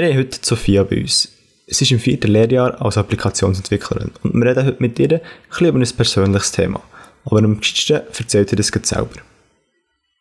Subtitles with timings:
[0.00, 1.28] Wir haben heute Sophia bei uns.
[1.66, 5.78] Sie ist im vierten Lehrjahr als Applikationsentwicklerin und wir reden heute mit ihr ein über
[5.78, 6.80] ein persönliches Thema.
[7.26, 9.20] Aber am geschicktesten erzählt ihr das selber.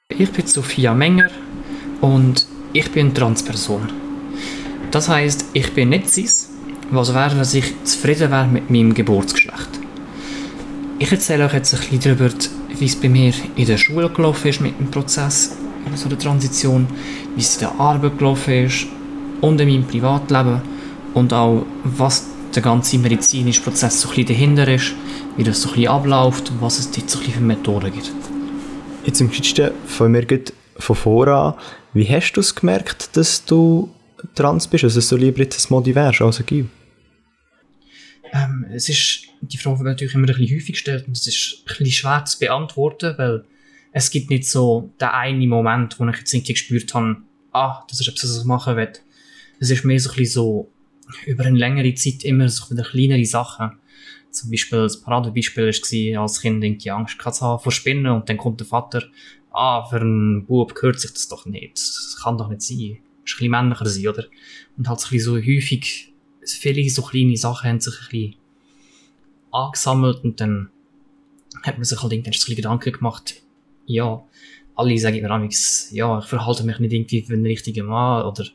[0.10, 1.30] Ich bin Sophia Menger
[2.02, 3.90] und ich bin Transperson.
[4.92, 6.50] Das heißt, ich bin nicht cis,
[6.92, 9.70] was wäre, dass ich zufrieden wäre mit meinem Geburtsgeschlecht.
[11.00, 12.36] Ich erzähle euch jetzt ein bisschen darüber,
[12.78, 15.56] wie es bei mir in der Schule gelaufen ist mit dem Prozess,
[15.96, 16.86] so der Transition,
[17.38, 18.88] wie es in der Arbeit gelaufen ist
[19.42, 20.62] und in meinem Privatleben
[21.14, 24.94] und auch was der ganze medizinische Prozess so ein bisschen dahinter ist,
[25.38, 27.92] wie das so ein bisschen abläuft und was es dort so ein bisschen für Methoden
[27.92, 28.12] gibt.
[29.06, 31.56] Jetzt im Geschichte von mir geht von voran.
[31.94, 33.90] Wie hast du es gemerkt, dass du
[34.36, 36.70] trans bist, also dass du lieber jetzt ein Modi wärst als ein Gil?
[38.32, 41.64] Ähm, es ist, die Frage wird natürlich immer ein bisschen häufig gestellt und es ist
[41.64, 43.46] ein bisschen schwer zu beantworten, weil
[43.92, 47.18] es gibt nicht so den einen Moment, wo ich jetzt irgendwie gespürt habe,
[47.52, 48.92] ah, das ist etwas, was ich machen will.
[49.60, 50.72] Es ist mehr so ein bisschen so,
[51.26, 53.72] über eine längere Zeit immer so wieder kleinere Sachen.
[54.32, 58.38] Zum Beispiel, das Paradebeispiel war, als Kind irgendwie Angst zu haben vor Spinnen und dann
[58.38, 59.04] kommt der Vater,
[59.52, 61.74] ah, für einen Bub gehört sich das doch nicht.
[61.74, 62.78] Das kann doch nicht sein.
[63.24, 64.26] Das ist ein bisschen männlicher sein, oder?
[64.78, 66.14] Und ein bisschen so häufig,
[66.46, 68.36] viele so kleine Sachen haben sich ein bisschen
[69.52, 70.70] angesammelt und dann
[71.64, 73.42] hat man sich halt irgendwann ein bisschen Gedanken gemacht,
[73.86, 74.24] ja,
[74.76, 78.46] alle sagen mir amigs, ja, ich verhalte mich nicht irgendwie wie ein richtiger Mann oder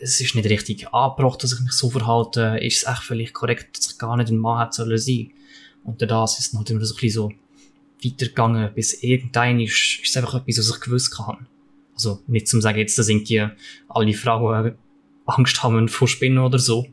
[0.00, 3.76] es ist nicht richtig angebracht, dass ich mich so verhalte, ist es echt vielleicht korrekt,
[3.76, 5.30] dass ich gar nicht ein Mann hätte sollen sein.
[5.84, 7.32] Und das ist halt immer so ein bisschen so
[8.04, 11.46] weitergegangen, bis irgendein ist, ist es einfach etwas, was ich gewusst habe.
[11.94, 13.46] Also nicht zum sagen jetzt, dass irgendwie
[13.88, 14.74] alle Frauen
[15.26, 16.86] Angst haben vor Spinnen oder so.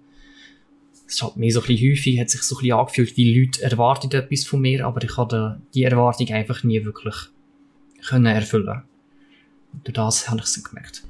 [1.08, 3.64] Es hat mir so ein bisschen häufig, hat sich so ein bisschen angefühlt, wie Leute
[3.64, 7.16] erwarten etwas von mir, aber ich hatte die Erwartung einfach nie wirklich
[8.08, 8.84] können erfüllen.
[9.74, 11.04] Und durch das habe ich es gemerkt.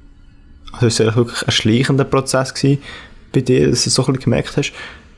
[0.72, 2.82] Also es war wirklich ein schleichender Prozess gewesen,
[3.32, 4.72] bei dir, dass du so ein gemerkt hast.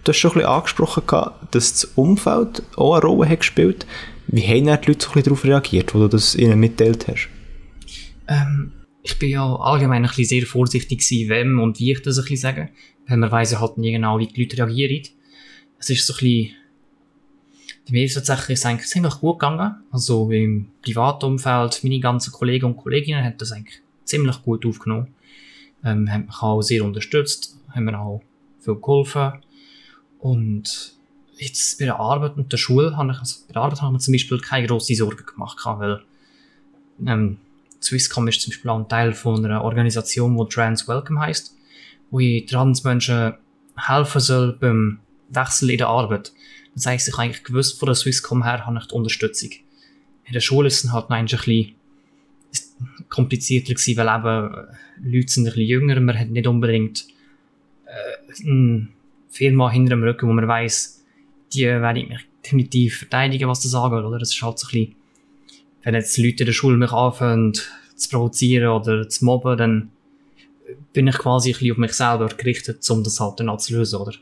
[0.05, 1.05] Du hast schon ein angesprochen,
[1.51, 3.87] dass das Umfeld auch eine Rolle hat gespielt.
[4.27, 7.29] Wie haben die Leute so ein darauf reagiert, wo du das ihnen mitteilt hast?
[8.29, 12.37] Ähm, ich bin ja allgemein ein sehr vorsichtig gewesen, wem und wie ich das ein
[12.37, 12.71] sage.
[13.07, 15.09] Weil man weiss ja halt nie genau, wie die Leute reagieren.
[15.79, 16.57] Es ist so ein bisschen,
[17.87, 19.75] bei mir ist es tatsächlich eigentlich ziemlich gut gegangen.
[19.91, 25.09] Also im Privatumfeld, meine ganzen Kollegen und Kolleginnen haben das eigentlich ziemlich gut aufgenommen.
[25.85, 28.23] Ähm, haben mich auch sehr unterstützt, haben mir auch
[28.61, 29.33] viel geholfen.
[30.19, 30.95] Und
[31.37, 33.99] jetzt bei der Arbeit und der Schule habe ich, also bei der Arbeit haben wir
[33.99, 36.03] zum Beispiel keine grossen Sorgen gemacht, weil
[37.07, 37.39] ähm,
[37.83, 41.57] Swisscom ist zum Beispiel auch ein Teil von einer Organisation, die Trans Welcome heißt,
[42.11, 43.35] wo ich Transmenschen
[43.77, 45.01] helfen soll beim
[45.31, 46.33] Wechsel in der Arbeit.
[46.75, 49.51] Das heisst, ich eigentlich gewusst von der Swisscom her habe ich die Unterstützung.
[50.25, 51.75] In der Schule ist es halt noch ein bisschen
[53.09, 57.07] komplizierter gewesen, weil eben Leute sind ein bisschen jünger, man hat nicht unbedingt
[57.87, 58.89] äh, eine
[59.29, 61.05] Firma hinter dem Rücken, wo man weiss,
[61.53, 64.19] die werde ich mich definitiv verteidigen, was das angeht, oder?
[64.19, 64.97] Das ist halt so ein bisschen,
[65.83, 69.91] wenn jetzt Leute in der Schule mich anfangen zu provozieren oder zu mobben, dann
[70.93, 74.01] bin ich quasi ein bisschen auf mich selber gerichtet, um das halt dann zu lösen,
[74.01, 74.15] oder?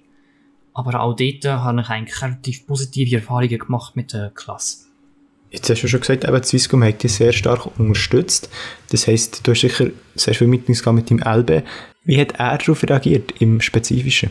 [0.72, 4.90] Aber auch dort habe ich eigentlich relativ positive Erfahrungen gemacht mit der Klasse.
[5.50, 8.49] Jetzt hast du schon gesagt, eben Swisscom hat dich sehr stark unterstützt.
[8.91, 11.65] Das heisst, du hast sicher sehr viel Meetings mit dem LB.
[12.05, 14.31] Wie hat er darauf reagiert, im Spezifischen?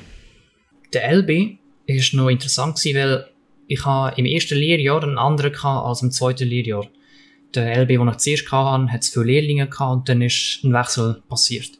[0.94, 3.28] Der LB ist noch interessant gewesen, weil
[3.68, 6.88] ich habe im ersten Lehrjahr einen anderen als im zweiten Lehrjahr.
[7.53, 10.74] Der LB, den ich zuerst hatte, hat es viele Lehrlinge gehabt und dann ist ein
[10.74, 11.72] Wechsel passiert.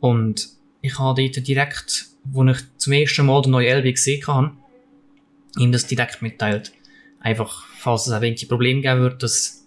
[0.00, 0.48] Und
[0.82, 4.52] ich habe dort direkt, wo ich zum ersten Mal den neuen LB gesehen habe,
[5.58, 6.72] ihm das direkt mitteilt.
[7.26, 9.66] Einfach falls es auch irgendwelche Probleme geben wird, dass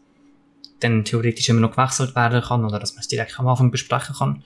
[0.79, 4.15] dann theoretisch immer noch gewechselt werden kann oder dass man es direkt am Anfang besprechen
[4.15, 4.43] kann.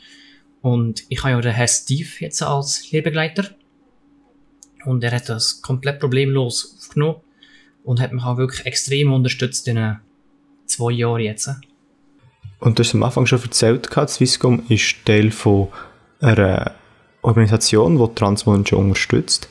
[0.64, 3.52] Und ich habe ja den Herr Steve jetzt als Lehrbegleiter.
[4.86, 7.18] Und er hat das komplett problemlos aufgenommen
[7.84, 10.00] und hat mich auch wirklich extrem unterstützt in den
[10.66, 11.52] zwei Jahren jetzt.
[12.62, 15.68] Und du hast am Anfang schon erzählt, Swisscom ist Teil von
[16.20, 16.74] einer
[17.22, 19.50] Organisation, die Transmenschen unterstützt.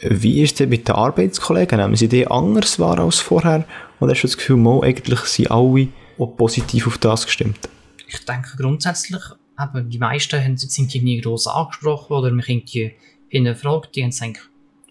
[0.00, 1.78] Wie ist es mit den Arbeitskollegen?
[1.78, 3.64] Nehmen sie die anders wahr als vorher?
[4.00, 7.68] Oder hast du das Gefühl, mal, eigentlich sind alle auch positiv auf das gestimmt?
[8.08, 9.22] Ich denke grundsätzlich,
[9.58, 12.94] eben, die meisten haben irgendwie nie gross angesprochen oder mich irgendwie
[13.28, 13.94] hinterfragt.
[13.94, 14.44] Die haben es eigentlich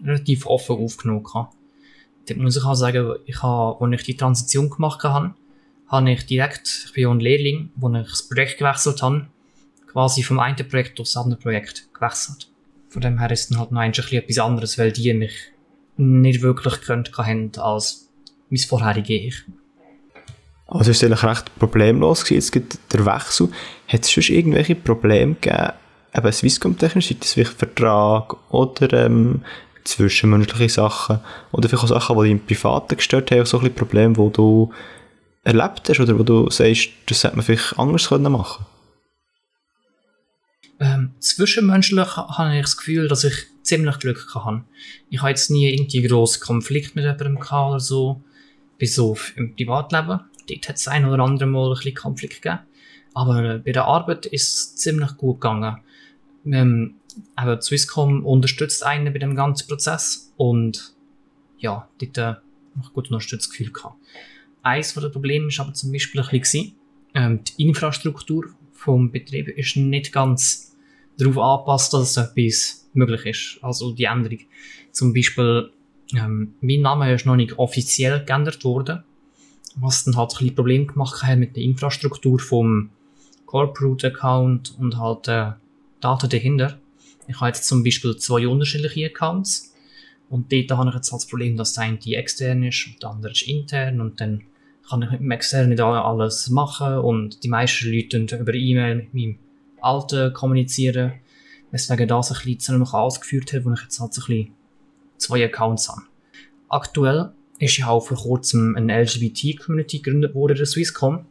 [0.03, 1.25] relativ offen aufgenommen.
[2.27, 5.33] Da muss ich auch sagen, ich habe, als ich die Transition gemacht habe,
[5.87, 9.27] habe ich direkt, ich bin ja ein Lehrling, wo ich das Projekt gewechselt habe,
[9.87, 12.50] quasi vom einen Projekt aufs andere Projekt gewechselt.
[12.91, 15.33] Von dem her ist dann halt noch bisschen etwas anderes, weil die mich
[15.95, 18.09] nicht wirklich gekannt haben als
[18.49, 19.43] mein vorherige Ich.
[20.67, 23.49] Also ist es eigentlich recht problemlos gewesen, jetzt gibt der Wechsel.
[23.87, 25.71] Hat es schon irgendwelche Probleme gegeben
[26.13, 29.41] eben Swisscom-technisch, sei das vielleicht Vertrag oder ähm,
[29.85, 31.19] zwischenmenschliche Sachen?
[31.53, 34.33] Oder vielleicht auch Sachen, die im Privaten gestört haben, auch so ein bisschen Probleme, die
[34.33, 34.71] du
[35.43, 35.99] erlebt hast?
[36.01, 38.65] Oder wo du sagst, das hätte man vielleicht anders können machen
[40.81, 44.63] ähm, Zwischenmenschlich habe ich das Gefühl, dass ich ziemlich Glück hatte.
[45.11, 48.21] Ich habe jetzt nie irgendwie grossen Konflikt mit jemandem gehabt oder so,
[48.79, 50.21] bis auf im Privatleben.
[50.49, 52.61] Dort hat es ein oder andere Mal ein bisschen Konflikt gegeben.
[53.13, 55.77] Aber äh, bei der Arbeit ist es ziemlich gut gegangen.
[56.45, 56.95] Ähm,
[57.35, 60.93] aber Swisscom unterstützt einen bei dem ganzen Prozess und
[61.59, 62.41] ja, dort äh, habe
[62.81, 63.97] ich gut unterstützt Gefühl gehabt.
[64.63, 66.73] Eines der Probleme war aber zum Beispiel ein bisschen,
[67.13, 70.70] ähm, die Infrastruktur vom Betrieb ist nicht ganz
[71.21, 73.59] darauf angepasst, dass etwas möglich ist.
[73.63, 74.39] Also die Änderung.
[74.91, 75.71] Zum Beispiel,
[76.15, 79.03] ähm, mein Name ist noch nicht offiziell geändert worden,
[79.75, 82.89] was dann halt ein bisschen Problem gemacht hat mit der Infrastruktur vom
[83.45, 85.51] Corporate Account und halt äh,
[85.99, 86.79] Daten dahinter.
[87.27, 89.73] Ich habe jetzt zum Beispiel zwei unterschiedliche Accounts
[90.29, 93.09] und dort habe ich jetzt halt das Problem, dass der eine extern ist und der
[93.09, 94.43] andere ist intern und dann
[94.89, 99.13] kann ich mit dem extern nicht alles machen und die meisten Leute über E-Mail mit
[99.13, 99.39] meinem
[99.81, 101.13] alten kommunizieren,
[101.71, 104.53] weswegen das ein bisschen noch ausgeführt hat, wo ich jetzt halt so ein bisschen
[105.17, 106.01] zwei Accounts habe.
[106.69, 111.25] Aktuell ist ja auch vor kurzem eine LGBT-Community gegründet worden, der Swisscom.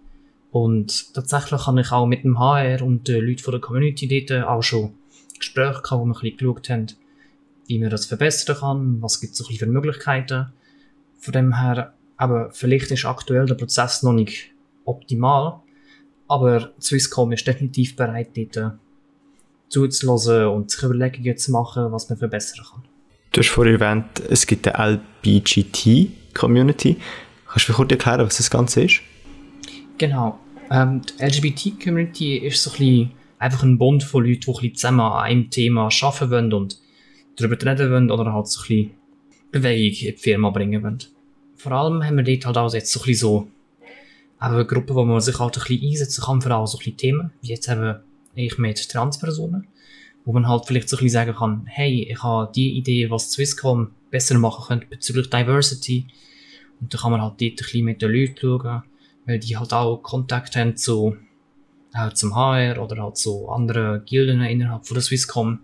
[0.53, 4.45] Und tatsächlich habe ich auch mit dem HR und den Leuten von der Community dort
[4.45, 4.95] auch schon
[5.39, 6.87] Gespräche gehabt, wo wir ein bisschen geschaut haben,
[7.67, 10.53] wie man das verbessern kann, was gibt es so für Möglichkeiten.
[11.19, 14.51] Von dem her, aber vielleicht ist aktuell der Prozess noch nicht
[14.85, 15.61] optimal,
[16.31, 18.79] aber Swisscom ist definitiv bereit, dort
[19.69, 22.83] zuzulassen und sich Überlegungen zu machen, was man verbessern kann.
[23.33, 26.97] Du hast vorhin erwähnt, es gibt eine LBGT-Community.
[27.49, 29.01] Kannst du mir kurz erklären, was das Ganze ist?
[29.99, 30.39] Genau.
[30.71, 34.75] Ähm, die LGBT-Community ist so ein bisschen einfach ein Bund von Leuten, die ein bisschen
[34.77, 36.79] zusammen an einem Thema arbeiten wollen und
[37.37, 38.91] darüber reden wollen oder halt so ein bisschen
[39.51, 40.99] Bewegung in die Firma bringen wollen.
[41.57, 43.49] Vor allem haben wir dort halt auch jetzt so ein bisschen so
[44.41, 47.33] eine Gruppe, wo man sich halt ein bisschen einsetzen kann für all so ein Themen,
[47.43, 48.01] wie jetzt eben
[48.35, 49.69] ich mit Transpersonen,
[50.25, 53.31] wo man halt vielleicht so ein bisschen sagen kann, hey, ich habe die Idee, was
[53.33, 56.07] Swisscom besser machen könnte bezüglich Diversity
[56.81, 58.83] und dann kann man halt dort ein bisschen mit den Leuten schauen,
[59.27, 61.17] weil die halt auch Kontakt haben zu
[61.93, 65.61] äh, zum HR oder halt zu anderen Gilden innerhalb von der Swisscom.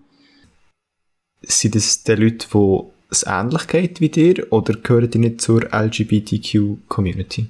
[1.43, 2.81] Sind das die Leute, die
[3.11, 7.49] es ähnlich geht wie dir oder gehören die nicht zur LGBTQ-Community?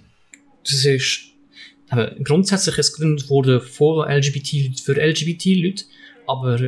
[0.66, 1.26] Das ist
[1.88, 5.84] aber grundsätzlich ist gegründet worden von LGBT für LGBT-Leute,
[6.26, 6.58] aber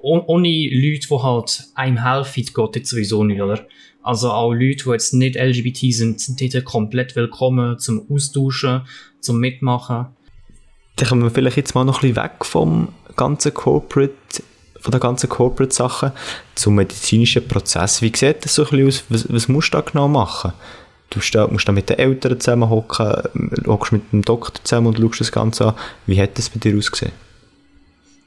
[0.00, 3.66] ohne Leute, die halt einem helfen, geht jetzt sowieso nicht, oder?
[4.02, 8.82] Also auch Leute, die jetzt nicht LGBT sind, sind dort komplett willkommen zum Austauschen,
[9.20, 10.06] zum Mitmachen.
[10.96, 14.12] Dann kommen wir vielleicht jetzt mal noch ein bisschen weg vom ganzen Corporate,
[14.78, 16.12] von der ganzen Corporate-Sache
[16.54, 18.02] zum medizinischen Prozess.
[18.02, 19.04] Wie sieht das so ein bisschen aus?
[19.08, 20.52] Was, was musst du da genau machen?
[21.10, 23.12] Du musst dann mit den Eltern zusammen hocken,
[23.66, 25.74] hockst mit dem Doktor zusammen und schaust das Ganze an.
[26.06, 27.12] Wie hat das bei dir ausgesehen?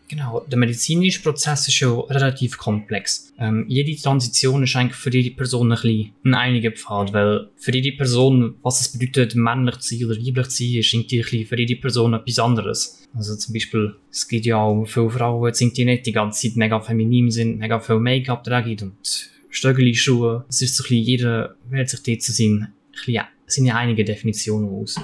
[0.09, 3.33] Genau, der medizinische Prozess ist ja relativ komplex.
[3.39, 7.73] Ähm, jede Transition ist eigentlich für jede Person ein bisschen ein einiger Pfad, weil für
[7.73, 11.59] jede Person, was es bedeutet, männlich zu sein oder weiblich zu sein, ist irgendwie für
[11.59, 13.05] jede Person etwas anderes.
[13.13, 16.79] Also zum Beispiel, es gibt ja auch viele Frauen, die nicht die ganze Zeit mega
[16.79, 20.45] feminin sind, mega viel Make-up tragen und Stöckeli-Schuhe.
[20.49, 24.03] Es ist so ein bisschen, jeder wählt sich dort zu sein, bisschen, sind ja einige
[24.03, 24.95] Definitionen aus.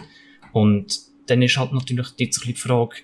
[0.51, 2.95] Und dann ist halt natürlich dort so ein bisschen die Frage,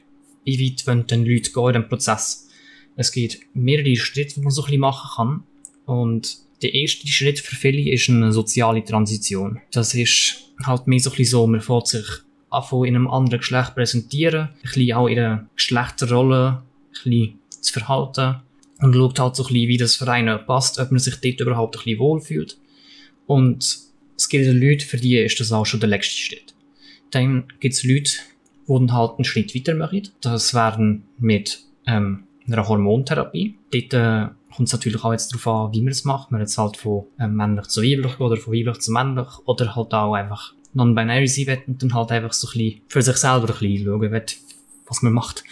[0.44, 2.50] wie weit wollen denn Leute gehen in dem Prozess?
[2.96, 5.44] Es gibt mehrere Schritte, die man so ein bisschen machen kann.
[5.86, 9.62] Und der erste Schritt für viele ist eine soziale Transition.
[9.72, 12.06] Das ist halt mehr so ein bisschen so, man fährt sich
[12.50, 18.42] anfangen in einem anderen Geschlecht präsentieren, ein bisschen auch der Geschlechterrolle ein bisschen zu verhalten
[18.82, 21.40] und schaut halt so ein bisschen, wie das für einen passt, ob man sich dort
[21.40, 22.58] überhaupt ein bisschen wohlfühlt.
[23.26, 23.80] Und
[24.18, 26.54] es gibt Leute, für die ist das auch schon der letzte Schritt.
[27.12, 28.12] Dann gibt es Leute,
[28.68, 30.10] die halt einen Schritt weiter machen.
[30.22, 33.56] Das wären mit ähm, einer Hormontherapie.
[33.72, 36.32] Dort äh, kommt es natürlich auch jetzt darauf an, wie man es macht.
[36.32, 39.94] Man jetzt halt von ähm, männlich zu weiblich oder von weiblich zu männlich oder halt
[39.94, 43.54] auch einfach non-binary sein will und dann halt einfach so ein bisschen für sich selber
[43.54, 44.26] ein bisschen schauen will,
[44.88, 45.44] was man macht.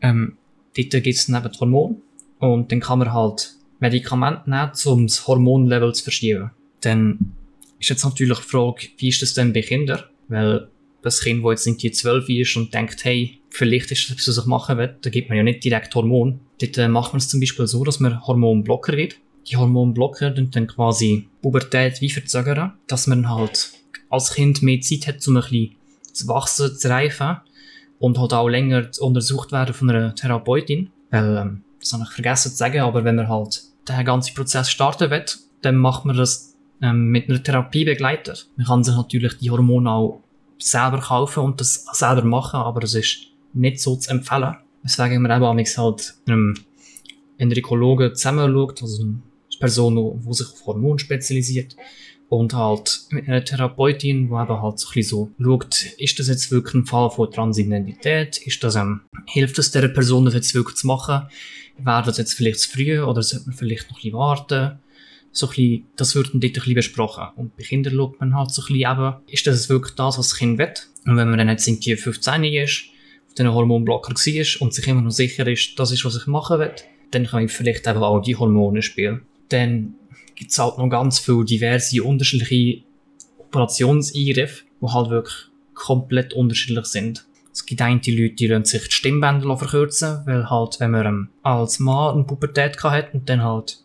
[0.00, 0.36] Ähm,
[0.76, 1.96] dort gibt es dann eben Hormone
[2.40, 6.50] und dann kann man halt Medikamente nehmen, um das Hormonlevel zu verschieben.
[6.80, 7.32] Dann
[7.78, 10.02] ist jetzt natürlich die Frage, wie ist das denn bei Kindern?
[10.28, 10.68] Weil
[11.02, 14.44] das Kind, das jetzt irgendwie 12 ist und denkt, hey, vielleicht ist das etwas, was
[14.44, 16.40] ich machen will, da gibt man ja nicht direkt Hormon.
[16.60, 19.18] Dort äh, macht man es zum Beispiel so, dass man Hormonblocker gibt.
[19.50, 23.72] Die Hormonblocker und dann quasi Pubertät wie verzögern, dass man halt
[24.10, 25.76] als Kind mehr Zeit hat, um ein bisschen
[26.12, 27.38] zu wachsen, zu reifen
[27.98, 30.90] und halt auch länger untersucht werden von einer Therapeutin.
[31.10, 34.70] Weil, ähm, das habe ich vergessen zu sagen, aber wenn man halt den ganzen Prozess
[34.70, 35.24] starten will,
[35.62, 38.48] dann macht man das ähm, mit einer Therapie begleitet.
[38.56, 40.22] Man kann sich natürlich die Hormone auch
[40.58, 44.56] selber kaufen und das selber machen, aber das ist nicht so zu empfehlen.
[44.84, 46.54] Deswegen man eben halt einem
[47.38, 49.20] Endokrinologen zusammen schaut, also eine
[49.58, 51.76] Person, die sich auf Hormone spezialisiert
[52.30, 56.28] und halt mit einer Therapeutin, die eben halt so ein bisschen so schaut, ist das
[56.28, 58.38] jetzt wirklich ein Fall von Transidentität?
[58.38, 61.26] Ist das, ähm, hilft es der Person, das jetzt wirklich zu machen?
[61.76, 64.78] Wäre das jetzt vielleicht zu früh oder sollte man vielleicht noch ein bisschen warten?
[65.32, 67.24] So ein bisschen, das wird dann dort ein bisschen besprochen.
[67.34, 70.28] Und bei Kindern schaut man halt so ein bisschen eben, ist das wirklich das, was
[70.28, 70.72] das Kind will?
[71.06, 72.84] Und wenn man dann jetzt irgendwie 15 ist,
[73.26, 76.60] auf den Hormonblocker war und sich immer noch sicher ist, das ist, was ich machen
[76.60, 76.74] will,
[77.10, 79.22] dann kann ich vielleicht eben auch die Hormone spielen.
[79.48, 79.96] Dann
[80.34, 82.84] gibt es halt noch ganz viele diverse unterschiedliche
[83.38, 85.36] Operationseingriffe, die halt wirklich
[85.74, 87.26] komplett unterschiedlich sind.
[87.52, 91.80] Es gibt einige Leute, die sich die Stimmbänder verkürzen, weil halt, wenn man ähm, als
[91.80, 93.78] Mann eine Pubertät hat und dann halt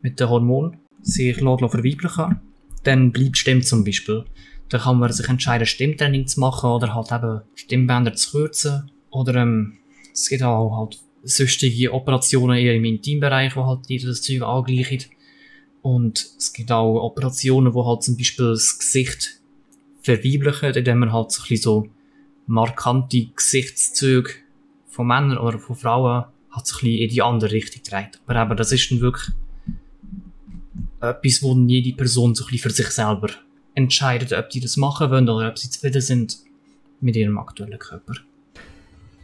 [0.00, 2.40] mit den Hormonen sich verweiblichen
[2.82, 4.24] dann bleibt die Stimme zum Beispiel.
[4.68, 8.90] Dann kann man sich entscheiden, Stimmtraining zu machen oder halt eben Stimmbänder zu kürzen.
[9.10, 9.78] Oder ähm,
[10.12, 15.04] es gibt auch halt sonstige Operationen eher im Intimbereich, wo halt die das Zeug angleichen.
[15.82, 19.40] Und es gibt auch Operationen, wo halt zum Beispiel das Gesicht
[20.02, 21.86] verweiblichen, indem man halt so so
[22.46, 24.30] markante Gesichtszüge
[24.88, 28.20] von Männern oder von Frauen hat sich in die andere Richtung gedreht.
[28.26, 29.32] Aber eben, das ist dann wirklich
[31.00, 33.28] etwas, wo jede Person so für sich selber
[33.74, 36.38] entscheidet, ob die das machen wollen oder ob sie zufrieden sind
[37.00, 38.14] mit ihrem aktuellen Körper.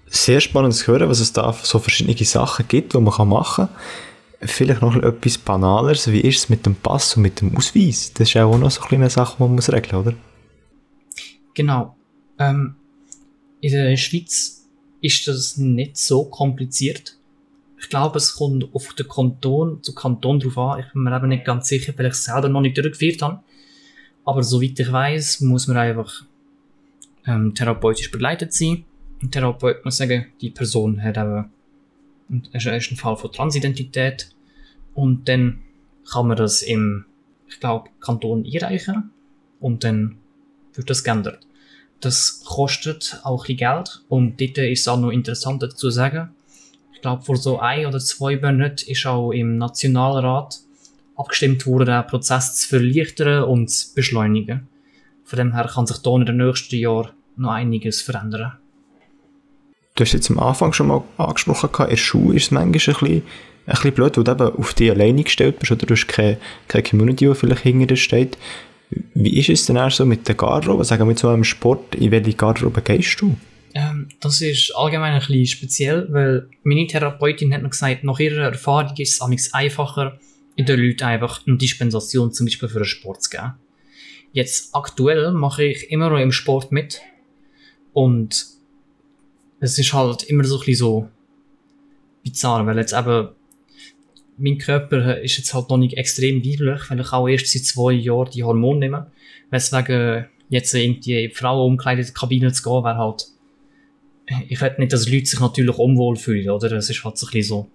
[0.06, 3.68] Sehr spannend zu hören, was es da so verschiedene Sachen gibt, die man machen kann.
[4.40, 6.10] Vielleicht noch etwas Banaleres.
[6.12, 8.12] Wie ist es mit dem Pass und mit dem Ausweis?
[8.12, 10.14] Das ist ja auch noch so eine Sache, die man muss regeln oder?
[11.54, 11.96] Genau.
[12.38, 12.76] Ähm,
[13.60, 14.66] in der Schweiz
[15.00, 17.16] ist das nicht so kompliziert.
[17.78, 20.80] Ich glaube, es kommt auf den Kanton, zu Kanton drauf an.
[20.80, 23.40] Ich bin mir eben nicht ganz sicher, weil ich es selber noch nicht durchgeführt habe.
[24.24, 26.24] Aber soweit ich weiß, muss man einfach
[27.26, 28.84] ähm, therapeutisch begleitet sein.
[29.22, 31.50] Ein Therapeut muss sagen, die Person hat eben
[32.52, 34.30] es ist ein Fall von Transidentität.
[34.94, 35.60] Und dann
[36.10, 37.04] kann man das im,
[37.48, 39.10] ich glaube, Kanton einreichen.
[39.60, 40.18] Und dann
[40.74, 41.46] wird das geändert.
[42.00, 44.02] Das kostet auch ein Geld.
[44.08, 46.30] Und dort ist es auch noch interessant dazu zu sagen.
[46.92, 50.60] Ich glaube, vor so ein oder zwei Monaten ist auch im Nationalrat
[51.14, 54.68] abgestimmt worden, den Prozess zu verleichtern und zu beschleunigen.
[55.24, 58.52] Von dem her kann sich da in den nächsten Jahren noch einiges verändern.
[59.96, 62.72] Du hast jetzt am Anfang schon mal angesprochen, in der Schule ist es manchmal ein
[62.72, 63.22] bisschen, ein
[63.66, 66.38] bisschen blöd, weil du eben auf dich alleine gestellt bist oder du hast keine,
[66.68, 68.36] keine Community, die vielleicht hinter dir steht.
[69.14, 70.84] Wie ist es denn auch so mit der Garderobe?
[70.84, 73.36] Sagen wir mit so einem Sport, in welche Garderobe gehst du?
[73.72, 78.44] Ähm, das ist allgemein ein bisschen speziell, weil meine Therapeutin hat mir gesagt, nach ihrer
[78.44, 80.18] Erfahrung ist es einfacher,
[80.56, 83.54] in den Leuten einfach eine Dispensation zum Beispiel für einen Sport zu geben.
[84.32, 87.00] Jetzt aktuell mache ich immer noch im Sport mit
[87.94, 88.55] und
[89.60, 91.08] es ist halt immer so ein bisschen so
[92.22, 93.28] bizarr, weil jetzt eben
[94.38, 97.92] mein Körper ist jetzt halt noch nicht extrem weiblich, weil ich auch erst seit zwei
[97.92, 99.10] Jahren die Hormone nehme.
[99.50, 101.00] Weswegen jetzt in
[101.32, 103.26] Frauen umkleidete Kabine zu gehen, wäre halt,
[104.48, 106.72] ich will nicht, dass Leute sich natürlich unwohl fühlen, oder?
[106.72, 107.70] Es ist halt so ein bisschen so,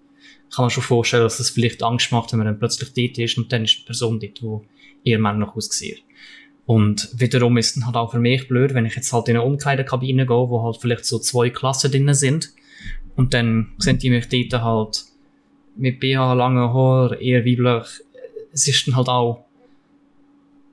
[0.54, 3.38] kann man schon vorstellen, dass es vielleicht Angst macht, wenn man dann plötzlich dort ist
[3.38, 6.04] und dann ist die Person dort, die eher männlich aussieht.
[6.72, 9.44] Und wiederum ist dann halt auch für mich blöd, wenn ich jetzt halt in eine
[9.46, 12.54] Umkleidekabine gehe, wo halt vielleicht so zwei Klassen drinnen sind.
[13.18, 15.04] Und dann sind die mich dort halt
[15.75, 17.90] mit BH, langen Haar, eher weiblich.
[18.54, 19.44] Es ist dann halt auch,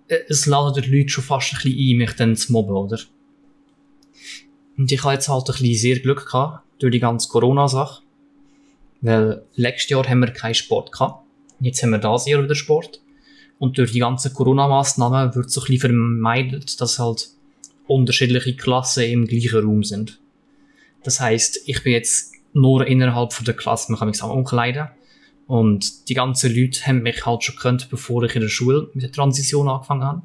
[0.06, 3.00] es laden die Leute schon fast ein bisschen ein, mich dann zu mobben, oder?
[4.76, 8.04] Und ich habe jetzt halt ein bisschen sehr Glück gehabt, durch die ganze Corona-Sache.
[9.00, 11.24] Weil letztes Jahr haben wir keinen Sport gehabt.
[11.58, 13.00] Jetzt haben wir das Jahr wieder Sport.
[13.58, 17.28] Und durch die ganzen Corona-Maßnahmen wird so ein bisschen vermeidet, dass halt
[17.86, 20.20] unterschiedliche Klassen im gleichen Raum sind.
[21.02, 24.88] Das heißt, ich bin jetzt nur innerhalb von der Klasse, man kann mich zusammen umkleiden.
[25.46, 29.02] Und die ganzen Leute haben mich halt schon gekannt, bevor ich in der Schule mit
[29.02, 30.22] der Transition angefangen habe.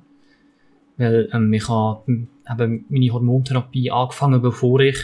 [0.98, 4.98] Weil ähm, ich habe eben meine Hormontherapie angefangen, bevor ich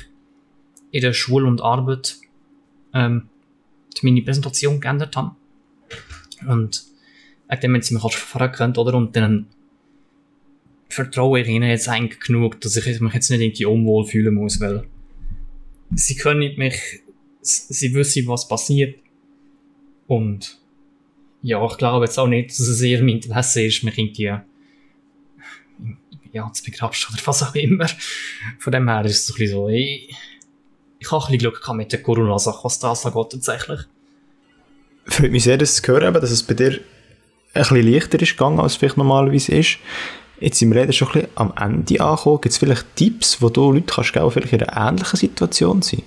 [0.91, 2.17] in der Schule und Arbeit
[2.93, 3.29] ähm,
[4.01, 5.36] meine Präsentation geändert habe.
[6.48, 6.88] Und
[7.49, 8.93] wegen wenn sie mich halt schon kennt, oder?
[8.95, 9.47] Und dann
[10.89, 14.59] vertraue ich ihnen jetzt eigentlich genug, dass ich mich jetzt nicht irgendwie unwohl fühlen muss,
[14.59, 14.85] weil
[15.93, 17.03] sie können mich,
[17.41, 18.99] sie wissen, was passiert.
[20.07, 20.59] Und
[21.41, 24.33] ja, ich glaube jetzt auch nicht, dass es eher mein Interesse ist, mich irgendwie
[26.31, 27.87] ja, zu begrapschen oder was auch immer.
[28.59, 30.09] Von dem her ist es so ein bisschen so, ey,
[30.99, 33.79] ich habe ein bisschen Glück gehabt mit der Corona-Sache, was das angeht tatsächlich.
[35.05, 36.79] Freut mich sehr, das zu hören, dass es bei dir
[37.53, 39.77] ein bisschen leichter ist gegangen, als es vielleicht normalerweise ist.
[40.39, 42.41] Jetzt sind wir schon ein bisschen am Ende angekommen.
[42.41, 46.03] Gibt es vielleicht Tipps, die du Leute kannst geben, vielleicht in einer ähnlichen Situation sind?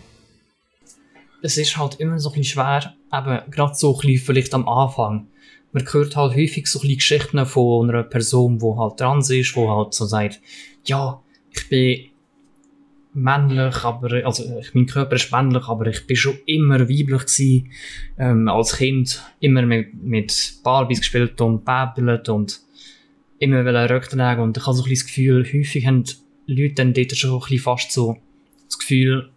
[1.42, 5.26] Es ist halt immer so ein schwer, eben gerade so ein bisschen vielleicht am Anfang.
[5.72, 9.54] Man hört halt häufig so ein bisschen Geschichten von einer Person, die halt trans ist,
[9.56, 10.40] die halt so sagt,
[10.84, 11.20] ja,
[11.50, 12.11] ich bin
[13.14, 17.70] männlich, aber, also, mein Körper ist männlich, aber ich bin schon immer weiblich gewesen,
[18.18, 22.60] ähm, als Kind immer mit, mit Barbies gespielt und babbelt und
[23.38, 26.04] immer Röcke tragen und ich habe so ein das Gefühl, häufig haben
[26.46, 28.16] Leute dann dort schon ein bisschen fast so
[28.66, 29.30] das Gefühl,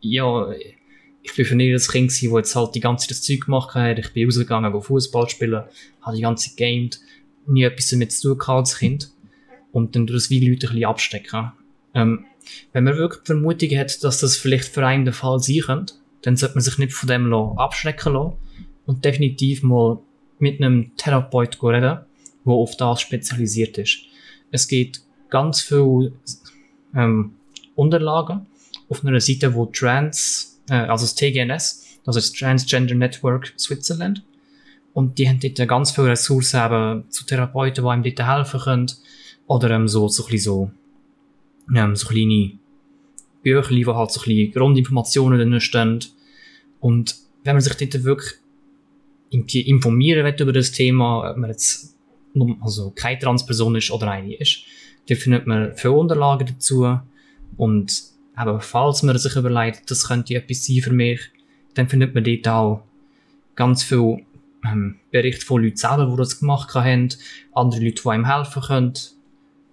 [0.00, 0.50] ja,
[1.22, 3.40] ich bin für nie das Kind gewesen, das jetzt halt die ganze Zeit das Zeug
[3.46, 5.64] gemacht hat, ich bin rausgegangen, go Fußball spielen,
[6.02, 7.00] habe die ganze Zeit gamed,
[7.46, 9.10] nie etwas damit zu tun gehabt als Kind
[9.72, 11.52] und dann durch das wie Leute ein bisschen abstecken.
[11.94, 12.26] Ähm,
[12.72, 15.94] wenn man wirklich die Vermutung hat, dass das vielleicht für einen der Fall sein könnte,
[16.22, 18.36] dann sollte man sich nicht von dem abschrecken lassen
[18.86, 19.98] und definitiv mal
[20.38, 22.00] mit einem Therapeut reden,
[22.44, 24.00] der auf das spezialisiert ist.
[24.50, 26.12] Es gibt ganz viele
[26.94, 27.34] ähm,
[27.74, 28.46] Unterlagen
[28.88, 34.24] auf einer Seite, wo Trans, äh, also das TGNS, das ist Transgender Network Switzerland,
[34.92, 38.92] und die haben dort ganz viele Ressourcen eben zu Therapeuten, die einem dort helfen können,
[39.46, 40.70] oder ähm, so, so ein bisschen so
[41.74, 42.52] ähm, so kleine
[43.42, 46.00] Bücher, wo halt so kleine Grundinformationen drin stehen.
[46.80, 48.34] Und wenn man sich dort wirklich
[49.30, 51.96] informieren will über das Thema, ob man jetzt
[52.60, 54.64] also keine Transperson ist oder eine ist,
[55.08, 56.98] dann findet man viele Unterlagen dazu.
[57.56, 58.02] Und
[58.40, 61.20] eben, falls man sich überlegt, das könnte etwas sein für mich,
[61.74, 62.82] dann findet man dort auch
[63.54, 64.18] ganz viele
[64.64, 67.08] ähm, Berichte von Leuten selber, die das gemacht haben,
[67.52, 68.94] andere Leute, die einem helfen können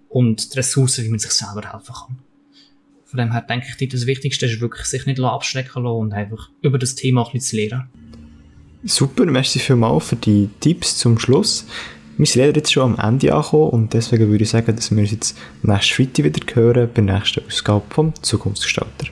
[0.08, 2.18] und die Ressourcen, wie man sich selber helfen kann.
[3.04, 6.50] Von dem her denke ich, das Wichtigste ist wirklich, sich nicht abschrecken lassen und einfach
[6.60, 7.88] über das Thema ein bisschen zu lernen.
[8.84, 11.66] Super, merci vielmals für die Tipps zum Schluss.
[12.16, 15.10] Wir sind jetzt schon am Ende angekommen und deswegen würde ich sagen, dass wir uns
[15.10, 19.06] jetzt nächste Freitag wieder hören bei der nächsten Ausgabe vom Zukunftsgestalter.